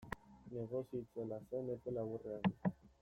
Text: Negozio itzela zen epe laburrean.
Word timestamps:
Negozio 0.53 0.97
itzela 1.03 1.37
zen 1.49 1.69
epe 1.75 1.95
laburrean. 1.99 2.59